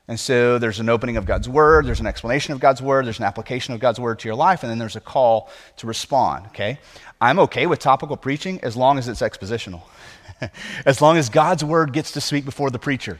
[0.08, 3.20] And so there's an opening of God's word, there's an explanation of God's word, there's
[3.20, 6.46] an application of God's word to your life, and then there's a call to respond,
[6.48, 6.80] okay?
[7.20, 9.82] I'm okay with topical preaching as long as it's expositional,
[10.86, 13.20] as long as God's word gets to speak before the preacher.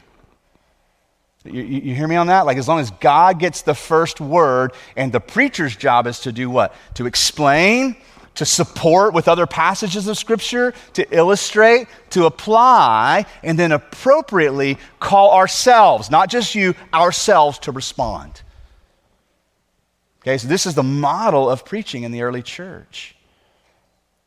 [1.44, 2.46] You, you, hear me on that?
[2.46, 6.32] Like, as long as God gets the first word, and the preacher's job is to
[6.32, 6.74] do what?
[6.94, 7.96] To explain
[8.38, 15.32] to support with other passages of Scripture, to illustrate, to apply, and then appropriately call
[15.32, 18.42] ourselves, not just you, ourselves to respond.
[20.20, 23.16] Okay, so this is the model of preaching in the early church.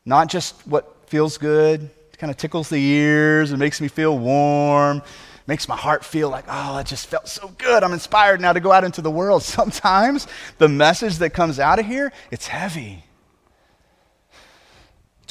[0.06, 5.02] Not just what feels good, kind of tickles the ears and makes me feel warm,
[5.48, 7.82] makes my heart feel like, oh, it just felt so good.
[7.82, 9.42] I'm inspired now to go out into the world.
[9.44, 13.06] Sometimes the message that comes out of here, it's heavy.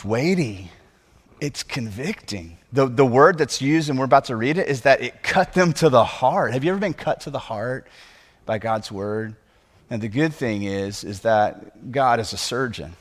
[0.00, 0.70] It's weighty,
[1.40, 2.56] it's convicting.
[2.72, 5.52] The, the word that's used, and we're about to read it, is that it cut
[5.52, 6.54] them to the heart.
[6.54, 7.86] Have you ever been cut to the heart
[8.46, 9.36] by God's word?
[9.90, 12.96] And the good thing is, is that God is a surgeon.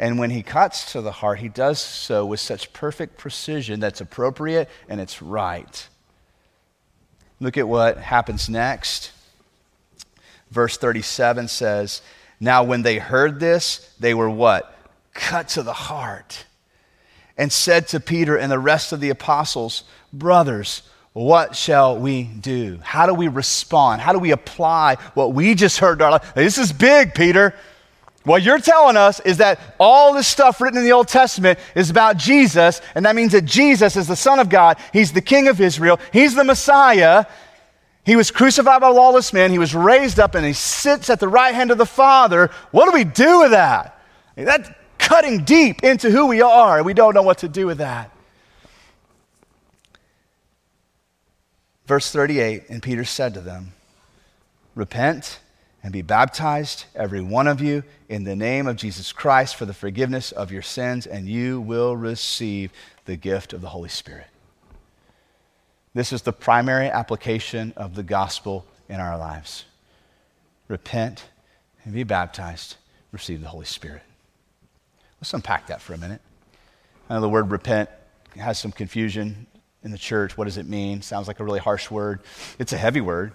[0.00, 4.00] And when he cuts to the heart, he does so with such perfect precision that's
[4.00, 5.88] appropriate and it's right.
[7.38, 9.12] Look at what happens next.
[10.50, 12.02] Verse 37 says,
[12.40, 14.74] Now when they heard this, they were what?
[15.18, 16.46] Cut to the heart
[17.36, 22.78] and said to Peter and the rest of the apostles, Brothers, what shall we do?
[22.82, 24.00] How do we respond?
[24.00, 26.22] How do we apply what we just heard to?
[26.34, 27.54] This is big, Peter.
[28.24, 31.90] What you're telling us is that all this stuff written in the Old Testament is
[31.90, 34.76] about Jesus, and that means that Jesus is the Son of God.
[34.92, 35.98] He's the King of Israel.
[36.12, 37.24] He's the Messiah.
[38.04, 39.50] He was crucified by lawless men.
[39.50, 42.50] He was raised up, and he sits at the right hand of the Father.
[42.70, 44.00] What do we do with that?
[44.36, 47.78] That cutting deep into who we are, and we don't know what to do with
[47.78, 48.10] that.
[51.86, 53.72] Verse 38 And Peter said to them,
[54.74, 55.40] Repent
[55.82, 59.74] and be baptized, every one of you, in the name of Jesus Christ for the
[59.74, 62.72] forgiveness of your sins, and you will receive
[63.06, 64.26] the gift of the Holy Spirit.
[65.94, 69.64] This is the primary application of the gospel in our lives.
[70.68, 71.24] Repent
[71.84, 72.76] and be baptized,
[73.10, 74.02] receive the Holy Spirit.
[75.20, 76.20] Let's unpack that for a minute.
[77.10, 77.90] I know the word repent
[78.36, 79.46] has some confusion
[79.82, 80.36] in the church.
[80.36, 81.02] What does it mean?
[81.02, 82.20] Sounds like a really harsh word.
[82.58, 83.32] It's a heavy word.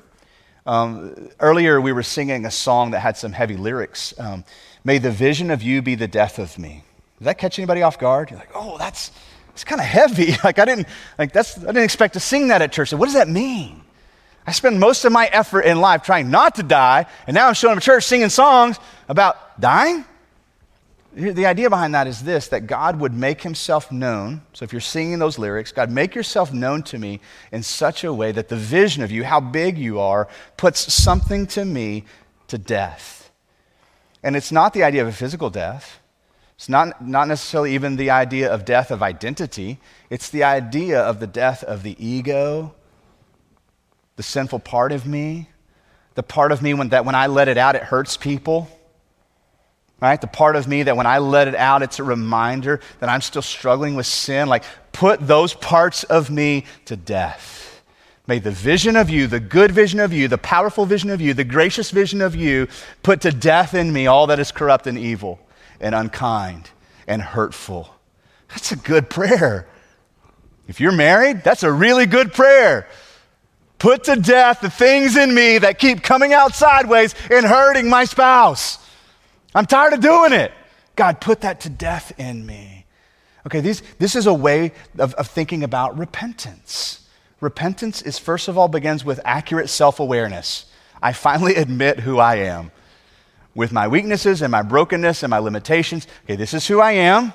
[0.65, 4.13] Um, earlier, we were singing a song that had some heavy lyrics.
[4.17, 4.46] Um,
[4.84, 6.84] May the vision of you be the death of me.
[7.19, 8.32] Does that catch anybody off guard?
[8.32, 9.12] You're like, oh, that's
[9.52, 10.36] it's kind of heavy.
[10.43, 12.89] like I didn't like that's I didn't expect to sing that at church.
[12.89, 13.82] So what does that mean?
[14.46, 17.54] I spend most of my effort in life trying not to die, and now I'm
[17.54, 20.04] showing up at church singing songs about dying.
[21.15, 24.41] The idea behind that is this that God would make himself known.
[24.54, 27.19] So if you're singing those lyrics, God, make yourself known to me
[27.52, 31.45] in such a way that the vision of you, how big you are, puts something
[31.47, 32.06] to me
[32.47, 33.32] to death.
[34.23, 35.99] And it's not the idea of a physical death.
[36.56, 39.80] It's not, not necessarily even the idea of death of identity.
[40.10, 42.73] It's the idea of the death of the ego,
[44.15, 45.49] the sinful part of me,
[46.15, 48.67] the part of me when, that when I let it out, it hurts people
[50.03, 50.19] right?
[50.19, 53.21] The part of me that when I let it out, it's a reminder that I'm
[53.21, 54.49] still struggling with sin.
[54.49, 57.81] Like, put those parts of me to death.
[58.27, 61.33] May the vision of you, the good vision of you, the powerful vision of you,
[61.33, 62.67] the gracious vision of you,
[63.01, 65.39] put to death in me all that is corrupt and evil
[65.79, 66.69] and unkind
[67.07, 67.95] and hurtful.
[68.49, 69.69] That's a good prayer.
[70.67, 72.89] If you're married, that's a really good prayer.
[73.79, 78.03] Put to death the things in me that keep coming out sideways and hurting my
[78.03, 78.79] spouse.
[79.55, 80.51] I'm tired of doing it.
[80.95, 82.85] God, put that to death in me.
[83.45, 87.07] Okay, these, this is a way of, of thinking about repentance.
[87.41, 90.65] Repentance is, first of all, begins with accurate self awareness.
[91.01, 92.71] I finally admit who I am
[93.55, 96.07] with my weaknesses and my brokenness and my limitations.
[96.23, 97.33] Okay, this is who I am.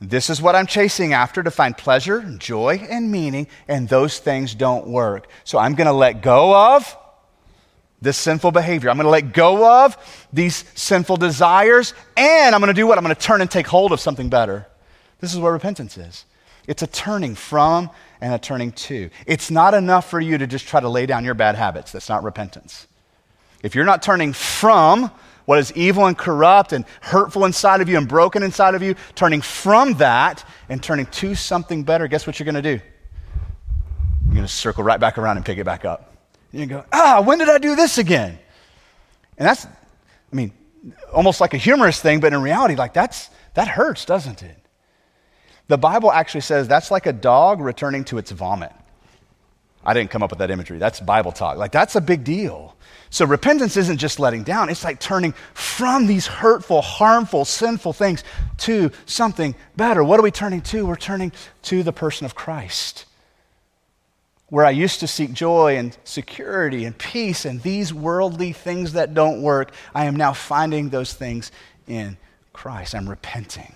[0.00, 4.54] This is what I'm chasing after to find pleasure, joy, and meaning, and those things
[4.54, 5.28] don't work.
[5.44, 6.96] So I'm going to let go of
[8.04, 8.90] this sinful behavior.
[8.90, 9.96] I'm going to let go of
[10.32, 12.98] these sinful desires, and I'm going to do what?
[12.98, 14.66] I'm going to turn and take hold of something better.
[15.20, 16.24] This is what repentance is
[16.66, 17.90] it's a turning from
[18.20, 19.10] and a turning to.
[19.26, 21.92] It's not enough for you to just try to lay down your bad habits.
[21.92, 22.86] That's not repentance.
[23.62, 25.10] If you're not turning from
[25.44, 28.94] what is evil and corrupt and hurtful inside of you and broken inside of you,
[29.14, 32.82] turning from that and turning to something better, guess what you're going to do?
[34.26, 36.13] You're going to circle right back around and pick it back up.
[36.54, 38.38] You go, ah, when did I do this again?
[39.36, 40.52] And that's, I mean,
[41.12, 44.56] almost like a humorous thing, but in reality, like that's, that hurts, doesn't it?
[45.66, 48.70] The Bible actually says that's like a dog returning to its vomit.
[49.84, 50.78] I didn't come up with that imagery.
[50.78, 51.56] That's Bible talk.
[51.56, 52.76] Like, that's a big deal.
[53.10, 58.24] So, repentance isn't just letting down, it's like turning from these hurtful, harmful, sinful things
[58.58, 60.02] to something better.
[60.02, 60.86] What are we turning to?
[60.86, 61.32] We're turning
[61.64, 63.04] to the person of Christ.
[64.54, 69.12] Where I used to seek joy and security and peace and these worldly things that
[69.12, 71.50] don't work, I am now finding those things
[71.88, 72.16] in
[72.52, 72.94] Christ.
[72.94, 73.74] I'm repenting.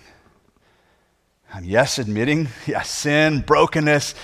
[1.53, 4.15] I'm, yes, admitting, yes, sin, brokenness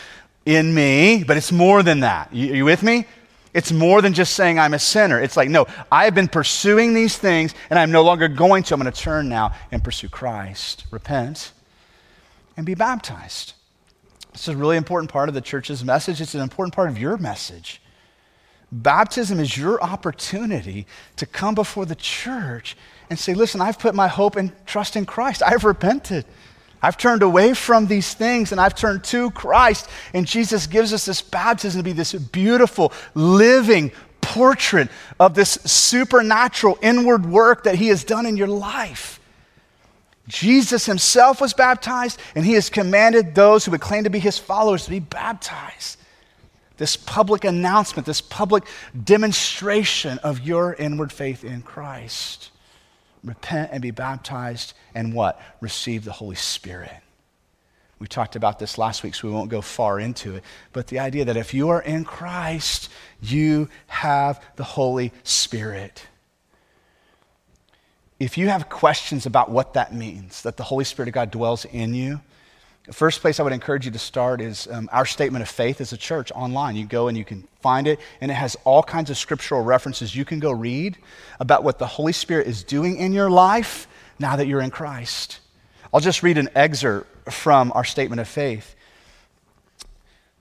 [0.45, 2.33] in me, but it's more than that.
[2.33, 3.05] You, are you with me?
[3.53, 5.19] It's more than just saying I'm a sinner.
[5.19, 8.75] It's like, no, I have been pursuing these things and I'm no longer going to.
[8.75, 10.85] I'm going to turn now and pursue Christ.
[10.89, 11.51] Repent
[12.55, 13.55] and be baptized.
[14.35, 16.19] Is a really important part of the church's message.
[16.21, 17.81] It's an important part of your message.
[18.71, 22.75] Baptism is your opportunity to come before the church
[23.09, 25.41] and say, listen, I've put my hope and trust in Christ.
[25.41, 26.25] I've repented.
[26.81, 29.89] I've turned away from these things and I've turned to Christ.
[30.13, 36.77] And Jesus gives us this baptism to be this beautiful, living portrait of this supernatural
[36.81, 39.19] inward work that He has done in your life.
[40.27, 44.37] Jesus Himself was baptized, and He has commanded those who would claim to be His
[44.37, 45.97] followers to be baptized.
[46.77, 48.65] This public announcement, this public
[49.03, 52.51] demonstration of your inward faith in Christ
[53.23, 55.41] repent and be baptized, and what?
[55.61, 56.91] Receive the Holy Spirit.
[57.97, 60.43] We talked about this last week, so we won't go far into it.
[60.73, 66.05] But the idea that if you are in Christ, you have the Holy Spirit.
[68.25, 71.63] If you have questions about what that means, that the Holy Spirit of God dwells
[71.65, 72.21] in you,
[72.87, 75.79] the first place I would encourage you to start is um, our statement of faith
[75.79, 76.75] as a church online.
[76.75, 80.15] You go and you can find it, and it has all kinds of scriptural references
[80.15, 80.97] you can go read
[81.39, 85.39] about what the Holy Spirit is doing in your life now that you're in Christ.
[85.93, 88.75] I'll just read an excerpt from our statement of faith.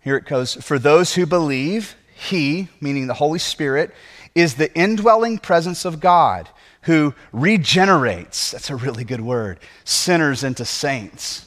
[0.01, 3.95] Here it goes For those who believe, He, meaning the Holy Spirit,
[4.35, 6.49] is the indwelling presence of God
[6.85, 11.45] who regenerates, that's a really good word, sinners into saints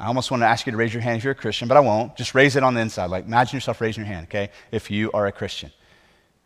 [0.00, 1.76] I almost want to ask you to raise your hand if you're a Christian, but
[1.76, 2.16] I won't.
[2.16, 3.10] Just raise it on the inside.
[3.10, 5.70] Like, imagine yourself raising your hand, okay, if you are a Christian.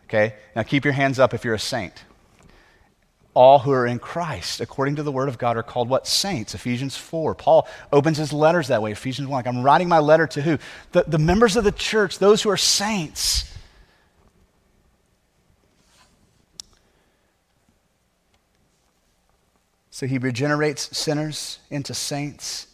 [0.06, 0.34] Okay?
[0.56, 2.02] Now keep your hands up if you're a saint.
[3.32, 6.08] All who are in Christ, according to the word of God, are called what?
[6.08, 6.54] Saints.
[6.54, 7.36] Ephesians 4.
[7.36, 8.90] Paul opens his letters that way.
[8.90, 9.36] Ephesians 1.
[9.36, 10.58] Like, I'm writing my letter to who?
[10.90, 13.53] The, the members of the church, those who are saints.
[19.94, 22.66] So he regenerates sinners into saints.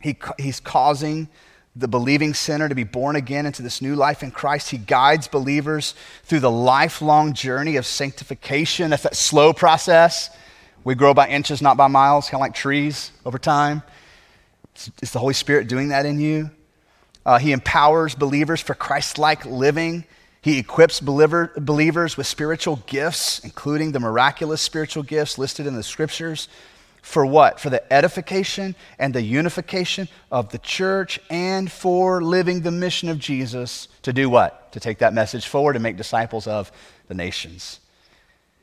[0.00, 1.28] He, he's causing
[1.74, 4.70] the believing sinner to be born again into this new life in Christ.
[4.70, 8.90] He guides believers through the lifelong journey of sanctification.
[8.90, 10.30] That's that slow process.
[10.84, 13.82] We grow by inches, not by miles, kind of like trees over time.
[14.76, 16.52] It's, it's the Holy Spirit doing that in you.
[17.24, 20.04] Uh, he empowers believers for Christ like living.
[20.46, 25.82] He equips believer, believers with spiritual gifts, including the miraculous spiritual gifts listed in the
[25.82, 26.46] scriptures.
[27.02, 27.58] For what?
[27.58, 33.18] For the edification and the unification of the church and for living the mission of
[33.18, 34.70] Jesus to do what?
[34.70, 36.70] To take that message forward and make disciples of
[37.08, 37.80] the nations.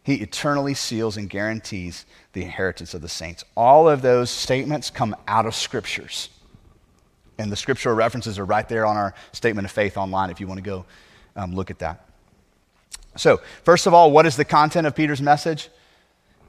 [0.03, 3.43] He eternally seals and guarantees the inheritance of the saints.
[3.57, 6.29] All of those statements come out of scriptures.
[7.37, 10.47] And the scriptural references are right there on our statement of faith online if you
[10.47, 10.85] want to go
[11.35, 12.07] um, look at that.
[13.15, 15.69] So, first of all, what is the content of Peter's message?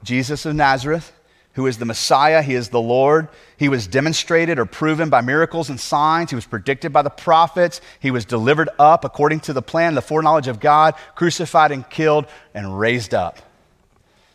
[0.03, 1.11] Jesus of Nazareth
[1.55, 2.41] who is the Messiah.
[2.41, 3.29] He is the Lord.
[3.57, 6.29] He was demonstrated or proven by miracles and signs.
[6.29, 7.79] He was predicted by the prophets.
[8.01, 12.25] He was delivered up according to the plan, the foreknowledge of God, crucified and killed
[12.53, 13.39] and raised up.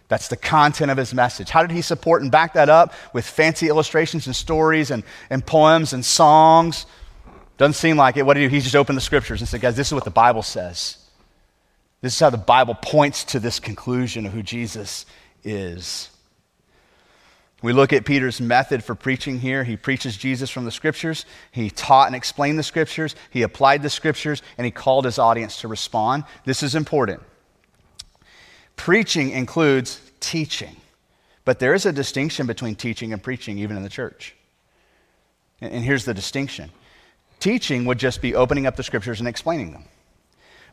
[0.08, 1.50] That's the content of his message.
[1.50, 2.94] How did he support and back that up?
[3.12, 6.86] With fancy illustrations and stories and, and poems and songs.
[7.60, 8.24] Doesn't seem like it.
[8.24, 8.54] What did he do?
[8.54, 10.96] He just opened the scriptures and said, guys, this is what the Bible says.
[12.00, 15.04] This is how the Bible points to this conclusion of who Jesus
[15.44, 16.08] is.
[17.60, 19.62] We look at Peter's method for preaching here.
[19.62, 21.26] He preaches Jesus from the scriptures.
[21.52, 23.14] He taught and explained the scriptures.
[23.28, 26.24] He applied the scriptures, and he called his audience to respond.
[26.46, 27.20] This is important.
[28.74, 30.76] Preaching includes teaching,
[31.44, 34.34] but there is a distinction between teaching and preaching, even in the church.
[35.60, 36.70] And here's the distinction
[37.40, 39.84] teaching would just be opening up the scriptures and explaining them.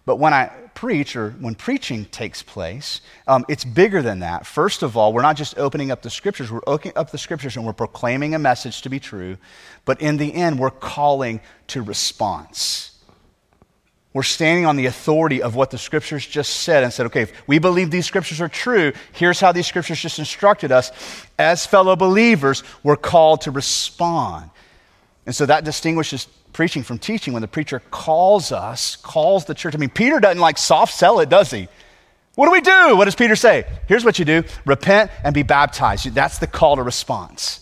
[0.06, 4.46] But when I preach, or when preaching takes place, um, it's bigger than that.
[4.46, 7.58] First of all, we're not just opening up the scriptures, we're opening up the scriptures
[7.58, 9.38] and we're proclaiming a message to be true.
[9.84, 12.92] But in the end, we're calling to response.
[14.14, 17.48] We're standing on the authority of what the scriptures just said and said, okay, if
[17.48, 20.92] we believe these scriptures are true, here's how these scriptures just instructed us.
[21.38, 24.50] As fellow believers, we're called to respond.
[25.28, 29.76] And so that distinguishes preaching from teaching when the preacher calls us, calls the church.
[29.76, 31.68] I mean, Peter doesn't like soft sell it, does he?
[32.36, 32.96] What do we do?
[32.96, 33.66] What does Peter say?
[33.88, 36.08] Here's what you do repent and be baptized.
[36.14, 37.60] That's the call to response.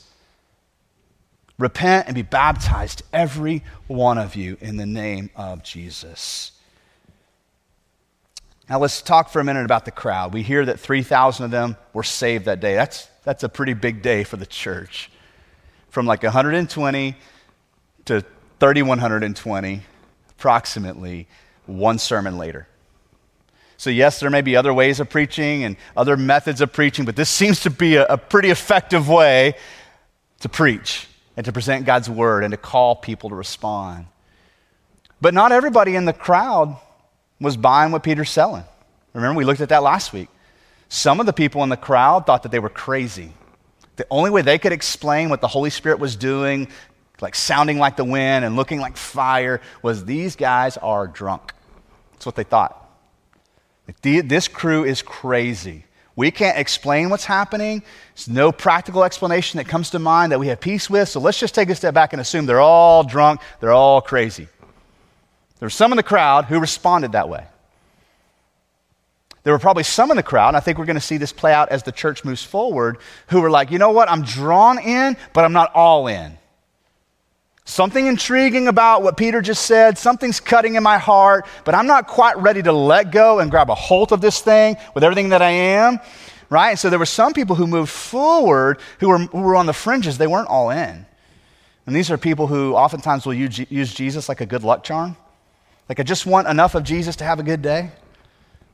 [1.58, 6.52] Repent and be baptized, every one of you, in the name of Jesus.
[8.70, 10.34] Now, let's talk for a minute about the crowd.
[10.34, 12.76] We hear that 3,000 of them were saved that day.
[12.76, 15.10] That's, that's a pretty big day for the church.
[15.90, 17.16] From like 120
[18.06, 18.22] to
[18.60, 19.82] 3,120,
[20.32, 21.28] approximately,
[21.66, 22.68] one sermon later.
[23.78, 27.16] So, yes, there may be other ways of preaching and other methods of preaching, but
[27.16, 29.56] this seems to be a, a pretty effective way
[30.40, 34.06] to preach and to present God's word and to call people to respond.
[35.20, 36.78] But not everybody in the crowd
[37.40, 38.64] was buying what Peter's selling.
[39.14, 40.30] Remember, we looked at that last week.
[40.88, 43.32] Some of the people in the crowd thought that they were crazy.
[43.96, 46.68] The only way they could explain what the Holy Spirit was doing,
[47.22, 51.54] like sounding like the wind and looking like fire, was these guys are drunk.
[52.14, 52.82] That's what they thought.
[54.02, 55.86] This crew is crazy.
[56.16, 57.84] We can't explain what's happening.
[58.16, 61.10] There's no practical explanation that comes to mind that we have peace with.
[61.10, 64.48] So let's just take a step back and assume they're all drunk, they're all crazy.
[65.60, 67.46] There were some in the crowd who responded that way.
[69.44, 71.32] There were probably some in the crowd, and I think we're going to see this
[71.32, 72.98] play out as the church moves forward,
[73.28, 76.38] who were like, you know what, I'm drawn in, but I'm not all in.
[77.68, 82.06] Something intriguing about what Peter just said, something's cutting in my heart, but I'm not
[82.06, 85.42] quite ready to let go and grab a hold of this thing with everything that
[85.42, 86.00] I am,
[86.52, 86.70] right?
[86.70, 89.74] And so there were some people who moved forward who were, who were on the
[89.74, 91.08] fringes, they weren't all in.
[91.88, 95.18] And these are people who oftentimes will use, use Jesus like a good luck charm.
[95.90, 97.92] Like, I just want enough of Jesus to have a good day,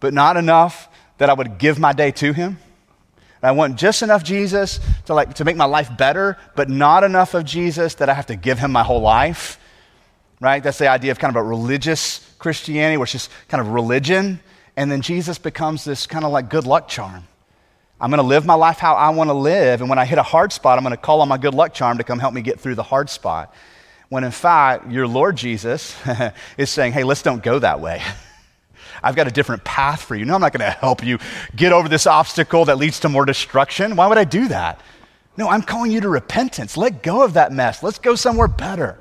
[0.01, 2.57] but not enough that I would give my day to him.
[3.43, 7.33] I want just enough Jesus to, like, to make my life better, but not enough
[7.33, 9.59] of Jesus that I have to give him my whole life.
[10.39, 10.61] Right?
[10.61, 14.39] That's the idea of kind of a religious Christianity, which is kind of religion.
[14.75, 17.27] And then Jesus becomes this kind of like good luck charm.
[17.99, 19.81] I'm going to live my life how I want to live.
[19.81, 21.73] And when I hit a hard spot, I'm going to call on my good luck
[21.73, 23.53] charm to come help me get through the hard spot.
[24.09, 25.95] When in fact, your Lord Jesus
[26.57, 28.01] is saying, hey, let's don't go that way.
[29.03, 30.25] I've got a different path for you.
[30.25, 31.17] No, I'm not going to help you
[31.55, 33.95] get over this obstacle that leads to more destruction.
[33.95, 34.79] Why would I do that?
[35.37, 36.77] No, I'm calling you to repentance.
[36.77, 37.81] Let go of that mess.
[37.81, 38.97] Let's go somewhere better.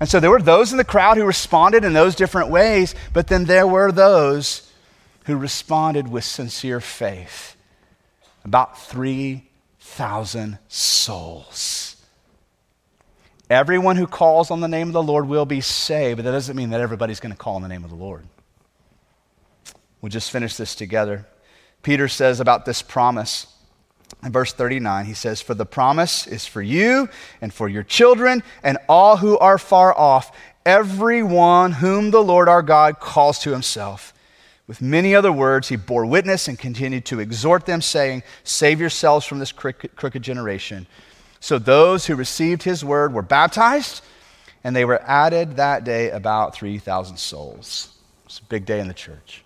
[0.00, 3.26] And so there were those in the crowd who responded in those different ways, but
[3.26, 4.70] then there were those
[5.24, 7.56] who responded with sincere faith.
[8.44, 11.96] About 3,000 souls.
[13.50, 16.56] Everyone who calls on the name of the Lord will be saved, but that doesn't
[16.56, 18.24] mean that everybody's going to call on the name of the Lord.
[20.00, 21.26] We'll just finish this together.
[21.82, 23.46] Peter says about this promise
[24.22, 27.08] in verse 39, he says, For the promise is for you
[27.40, 30.36] and for your children and all who are far off,
[30.66, 34.12] everyone whom the Lord our God calls to himself.
[34.66, 39.24] With many other words, he bore witness and continued to exhort them, saying, Save yourselves
[39.24, 40.86] from this crooked generation.
[41.40, 44.02] So those who received his word were baptized,
[44.64, 47.96] and they were added that day about 3,000 souls.
[48.26, 49.42] It's a big day in the church.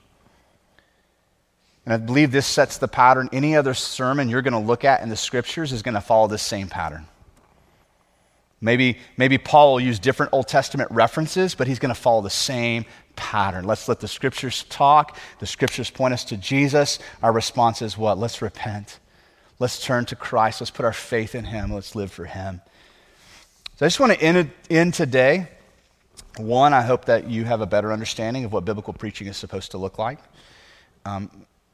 [1.85, 3.29] And I believe this sets the pattern.
[3.33, 6.29] Any other sermon you're going to look at in the scriptures is going to follow
[6.29, 7.07] this same pattern.
[8.61, 12.31] Maybe, maybe Paul will use different Old Testament references, but he's going to follow the
[12.31, 12.85] same
[13.17, 13.65] pattern.
[13.65, 15.19] Let's let the scriptures talk.
[15.41, 17.01] The scriptures point us to Jesus.
[17.25, 18.19] Our response is what?
[18.19, 19.01] Let's repent.
[19.59, 20.61] Let's turn to Christ.
[20.61, 21.73] Let's put our faith in him.
[21.73, 22.61] Let's live for him.
[23.77, 25.49] So I just want to end, end today.
[26.37, 29.73] One, I hope that you have a better understanding of what biblical preaching is supposed
[29.73, 30.19] to look like.
[31.05, 31.31] Um,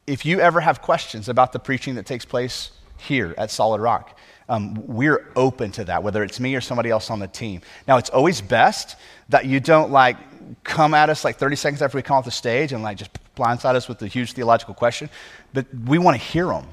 [0.08, 4.18] if you ever have questions about the preaching that takes place here at Solid Rock,
[4.48, 7.60] um, we're open to that, whether it's me or somebody else on the team.
[7.86, 8.96] Now, it's always best
[9.28, 10.16] that you don't like
[10.64, 13.10] come at us like 30 seconds after we come off the stage and like just
[13.36, 15.10] blindside us with a huge theological question,
[15.52, 16.66] but we want to hear them.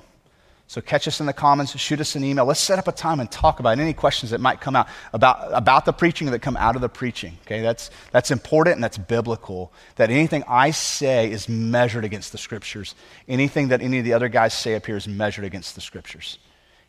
[0.68, 2.44] So catch us in the comments, shoot us an email.
[2.46, 5.38] Let's set up a time and talk about any questions that might come out about,
[5.54, 7.38] about the preaching that come out of the preaching.
[7.44, 9.72] Okay, that's, that's important and that's biblical.
[9.98, 12.96] That anything I say is measured against the scriptures.
[13.28, 16.40] Anything that any of the other guys say up here is measured against the scriptures.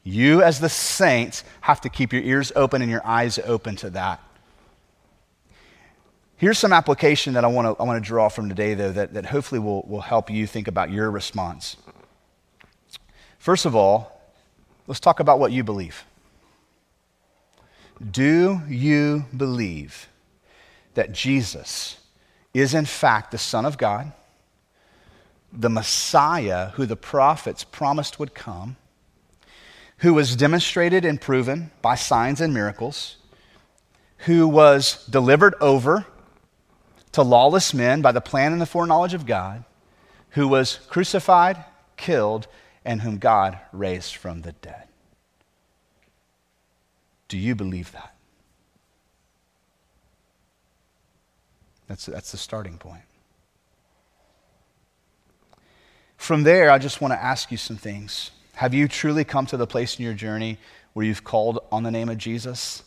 [0.05, 3.91] You, as the saints, have to keep your ears open and your eyes open to
[3.91, 4.23] that.
[6.39, 9.15] Here's some application that I want to, I want to draw from today, though, that,
[9.15, 11.77] that hopefully will, will help you think about your response.
[13.47, 14.21] First of all,
[14.89, 16.05] let's talk about what you believe.
[18.11, 20.09] Do you believe
[20.95, 21.99] that Jesus
[22.53, 24.11] is, in fact, the Son of God,
[25.53, 28.75] the Messiah who the prophets promised would come,
[29.99, 33.17] who was demonstrated and proven by signs and miracles,
[34.27, 36.05] who was delivered over
[37.13, 39.63] to lawless men by the plan and the foreknowledge of God,
[40.31, 41.65] who was crucified,
[41.97, 42.49] killed,
[42.87, 44.85] and whom God raised from the dead.
[47.29, 48.15] Do you believe that?
[51.89, 53.03] That's, that's the starting point.
[56.17, 58.31] From there, I just want to ask you some things.
[58.55, 60.59] Have you truly come to the place in your journey
[60.93, 62.85] where you've called on the name of Jesus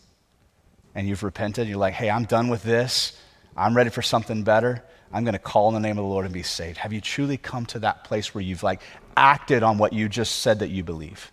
[0.96, 1.68] and you've repented?
[1.68, 3.20] You're like, hey, I'm done with this.
[3.56, 4.82] I'm ready for something better.
[5.12, 6.78] I'm going to call on the name of the Lord and be saved.
[6.78, 8.82] Have you truly come to that place where you've like
[9.18, 11.32] acted on what you just said that you believe?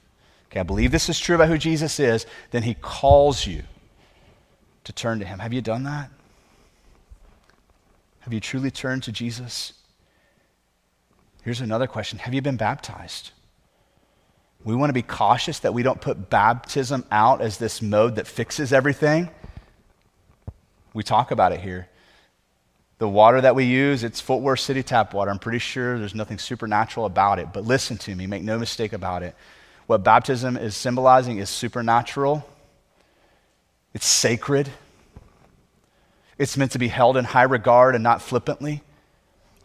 [0.50, 2.24] Okay, I believe this is true about who Jesus is.
[2.50, 3.64] Then he calls you
[4.84, 5.40] to turn to him.
[5.40, 6.10] Have you done that?
[8.20, 9.72] Have you truly turned to Jesus?
[11.42, 13.30] Here's another question Have you been baptized?
[14.64, 18.26] We want to be cautious that we don't put baptism out as this mode that
[18.26, 19.30] fixes everything.
[20.92, 21.88] We talk about it here.
[22.98, 25.30] The water that we use, it's Fort Worth City tap water.
[25.30, 27.48] I'm pretty sure there's nothing supernatural about it.
[27.52, 29.34] But listen to me, make no mistake about it.
[29.86, 32.48] What baptism is symbolizing is supernatural,
[33.92, 34.70] it's sacred,
[36.38, 38.82] it's meant to be held in high regard and not flippantly.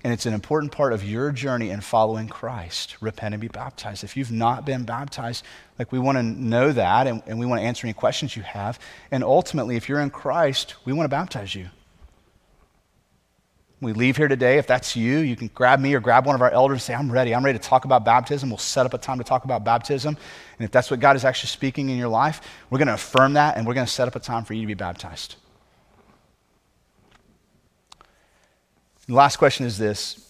[0.04, 2.98] And it's an important part of your journey in following Christ.
[3.02, 4.04] Repent and be baptized.
[4.04, 5.46] If you've not been baptized,
[5.78, 8.42] like we want to know that and, and we want to answer any questions you
[8.42, 8.80] have.
[9.12, 11.70] And ultimately, if you're in Christ, we want to baptize you
[13.82, 16.42] we leave here today, if that's you, you can grab me or grab one of
[16.44, 17.34] our elders and say, I'm ready.
[17.34, 18.50] I'm ready to talk about baptism.
[18.50, 20.16] We'll set up a time to talk about baptism.
[20.60, 23.34] And if that's what God is actually speaking in your life, we're going to affirm
[23.34, 25.36] that and we're going to set up a time for you to be baptized.
[29.08, 30.28] The last question is this.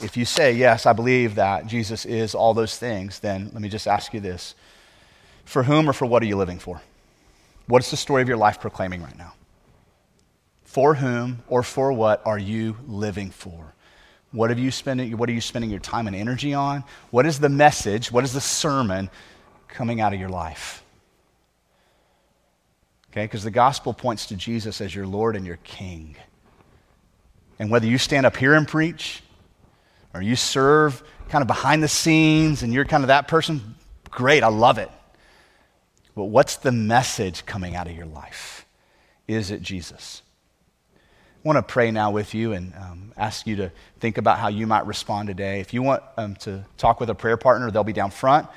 [0.00, 3.68] If you say, Yes, I believe that Jesus is all those things, then let me
[3.68, 4.54] just ask you this.
[5.44, 6.80] For whom or for what are you living for?
[7.66, 9.32] What is the story of your life proclaiming right now?
[10.76, 13.74] For whom or for what are you living for?
[14.30, 16.84] What, have you spending, what are you spending your time and energy on?
[17.10, 18.12] What is the message?
[18.12, 19.08] What is the sermon
[19.68, 20.84] coming out of your life?
[23.10, 26.14] Okay, because the gospel points to Jesus as your Lord and your King.
[27.58, 29.22] And whether you stand up here and preach,
[30.12, 33.76] or you serve kind of behind the scenes and you're kind of that person,
[34.10, 34.90] great, I love it.
[36.14, 38.66] But what's the message coming out of your life?
[39.26, 40.20] Is it Jesus?
[41.46, 43.70] Want to pray now with you and um, ask you to
[44.00, 45.60] think about how you might respond today.
[45.60, 48.48] If you want um, to talk with a prayer partner, they'll be down front.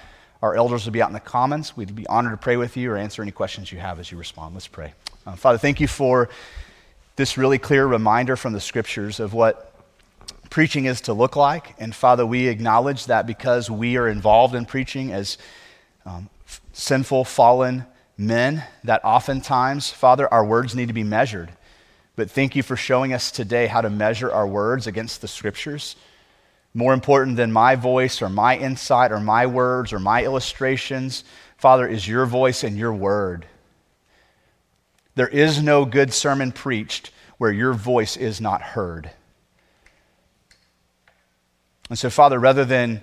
[0.42, 1.78] Our elders will be out in the commons.
[1.78, 4.18] We'd be honored to pray with you or answer any questions you have as you
[4.18, 4.56] respond.
[4.56, 4.96] Let's pray.
[5.28, 6.30] Um, Father, thank you for
[7.16, 9.72] this really clear reminder from the scriptures of what
[10.50, 11.76] preaching is to look like.
[11.78, 15.38] And Father, we acknowledge that because we are involved in preaching as
[16.08, 16.28] um,
[16.74, 17.86] sinful, fallen
[18.18, 21.52] men, that oftentimes, Father, our words need to be measured.
[22.20, 25.96] But thank you for showing us today how to measure our words against the scriptures.
[26.74, 31.24] More important than my voice or my insight or my words or my illustrations,
[31.56, 33.46] Father, is your voice and your word.
[35.16, 39.10] There is no good sermon preached where your voice is not heard.
[41.90, 43.02] And so, Father, rather than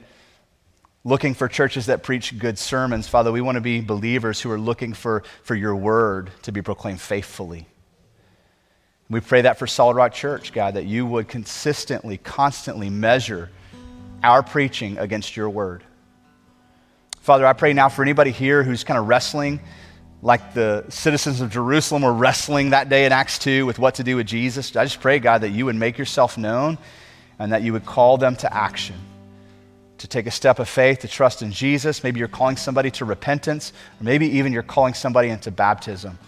[1.05, 4.61] looking for churches that preach good sermons, Father, we want to be believers who are
[4.61, 7.67] looking for, for your word to be proclaimed faithfully.
[9.09, 13.51] We pray that for Solid Rock Church, God, that you would consistently, constantly measure
[14.23, 15.85] our preaching against your word.
[17.21, 19.61] Father, I pray now for anybody here who's kind of wrestling
[20.23, 24.05] like the citizens of Jerusalem were wrestling that day in Acts 2 with what to
[24.05, 24.75] do with Jesus.
[24.75, 26.79] I just pray, God, that you would make yourself known
[27.39, 28.97] and that you would call them to action,
[29.99, 32.03] to take a step of faith, to trust in Jesus.
[32.03, 36.19] Maybe you're calling somebody to repentance, or maybe even you're calling somebody into baptism.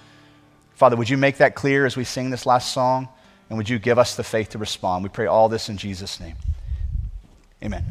[0.78, 3.08] Father, would you make that clear as we sing this last song?
[3.48, 5.02] And would you give us the faith to respond?
[5.02, 6.36] We pray all this in Jesus' name.
[7.64, 7.84] Amen.